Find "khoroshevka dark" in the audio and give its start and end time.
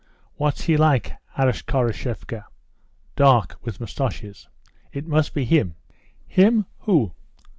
1.67-3.57